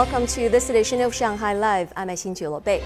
[0.00, 1.92] welcome to this edition of Shanghai Live.
[1.94, 2.80] I'm Xin Bei.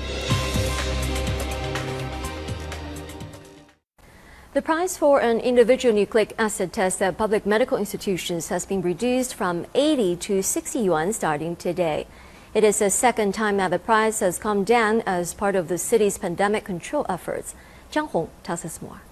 [4.52, 9.36] The price for an individual nucleic acid test at public medical institutions has been reduced
[9.36, 12.08] from 80 to 60 yuan starting today.
[12.52, 15.78] It is the second time that the price has come down as part of the
[15.78, 17.54] city's pandemic control efforts.
[17.92, 19.02] Zhang Hong tells us more.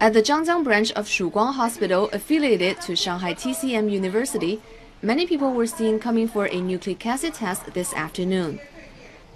[0.00, 4.62] At the Zhangjiang branch of Shuguang Hospital affiliated to Shanghai TCM University,
[5.02, 8.60] many people were seen coming for a nucleic acid test this afternoon.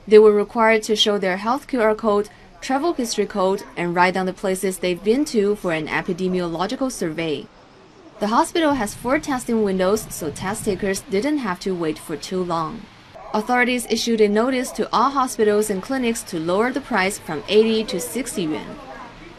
[0.06, 2.28] They were required to show their health QR code,
[2.60, 7.46] travel history code, and write down the places they've been to for an epidemiological survey.
[8.20, 12.42] The hospital has four testing windows, so test takers didn't have to wait for too
[12.42, 12.82] long.
[13.32, 17.84] Authorities issued a notice to all hospitals and clinics to lower the price from 80
[17.84, 18.78] to 60 yuan.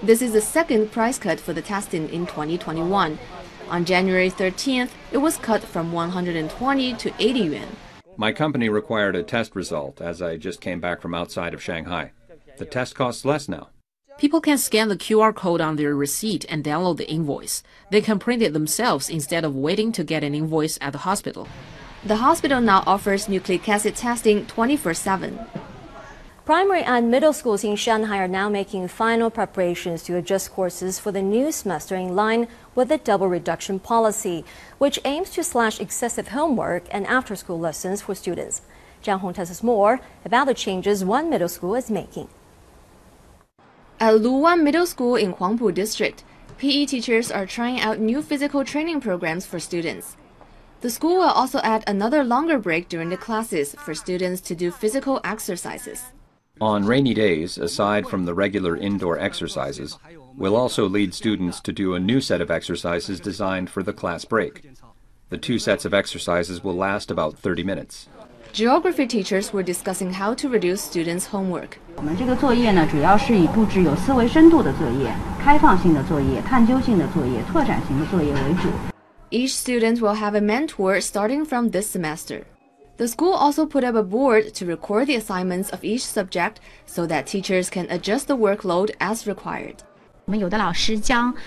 [0.03, 3.17] This is the second price cut for the testing in 2021.
[3.69, 7.67] On January 13th, it was cut from 120 to 80 yuan.
[8.15, 12.11] My company required a test result as I just came back from outside of Shanghai.
[12.57, 13.69] The test costs less now.
[14.17, 17.63] People can scan the QR code on their receipt and download the invoice.
[17.91, 21.47] They can print it themselves instead of waiting to get an invoice at the hospital.
[22.05, 25.39] The hospital now offers nucleic acid testing 24 7.
[26.45, 31.11] Primary and middle schools in Shanghai are now making final preparations to adjust courses for
[31.11, 34.45] the new semester in line with the double reduction policy,
[34.77, 38.61] which aims to slash excessive homework and after school lessons for students.
[39.03, 42.27] Zhang Hong tells us more about the changes one middle school is making.
[43.99, 46.23] At Luwan Middle School in Huangpu District,
[46.57, 50.17] PE teachers are trying out new physical training programs for students.
[50.81, 54.69] The school will also add another longer break during the classes for students to do
[54.69, 56.11] physical exercises.
[56.60, 59.98] On rainy days, aside from the regular indoor exercises,
[60.36, 64.26] we'll also lead students to do a new set of exercises designed for the class
[64.26, 64.62] break.
[65.30, 68.08] The two sets of exercises will last about 30 minutes.
[68.52, 71.78] Geography teachers were discussing how to reduce students' homework.
[71.96, 78.68] 我们这个作业呢，主要是以布置有思维深度的作业、开放性的作业、探究性的作业、拓展型的作业为主。
[79.30, 82.42] Each student will have a mentor starting from this semester.
[82.97, 87.05] The school also put up a board to record the assignments of each subject so
[87.07, 89.83] that teachers can adjust the workload as required.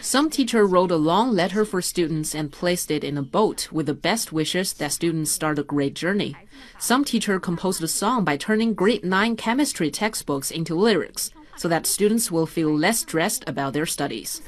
[0.01, 3.87] Some teacher wrote a long letter for students and placed it in a boat with
[3.87, 6.37] the best wishes that students start a great journey.
[6.79, 11.87] Some teacher composed a song by turning grade 9 chemistry textbooks into lyrics so that
[11.87, 14.43] students will feel less stressed about their studies.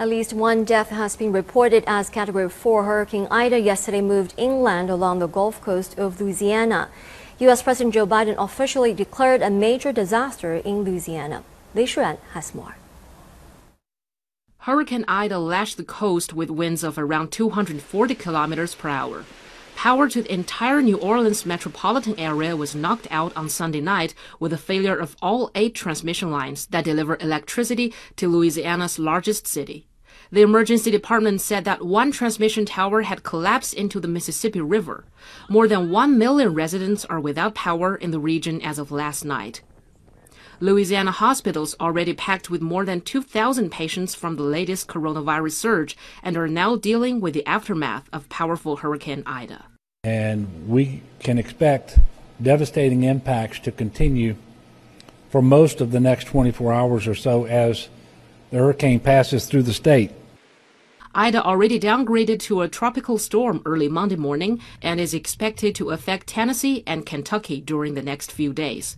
[0.00, 4.88] At least one death has been reported as Category 4 Hurricane Ida yesterday moved inland
[4.88, 6.88] along the Gulf Coast of Louisiana.
[7.38, 7.62] U.S.
[7.62, 11.44] President Joe Biden officially declared a major disaster in Louisiana.
[11.74, 12.76] Li Shuan has more.
[14.60, 19.26] Hurricane Ida lashed the coast with winds of around 240 kilometers per hour.
[19.76, 24.52] Power to the entire New Orleans metropolitan area was knocked out on Sunday night with
[24.52, 29.89] the failure of all eight transmission lines that deliver electricity to Louisiana's largest city.
[30.32, 35.04] The emergency department said that one transmission tower had collapsed into the Mississippi River.
[35.48, 39.62] More than 1 million residents are without power in the region as of last night.
[40.60, 46.36] Louisiana hospitals already packed with more than 2,000 patients from the latest coronavirus surge and
[46.36, 49.64] are now dealing with the aftermath of powerful Hurricane Ida.
[50.04, 51.98] And we can expect
[52.40, 54.36] devastating impacts to continue
[55.28, 57.88] for most of the next 24 hours or so as
[58.50, 60.12] the hurricane passes through the state.
[61.14, 66.28] Ida already downgraded to a tropical storm early Monday morning and is expected to affect
[66.28, 68.96] Tennessee and Kentucky during the next few days.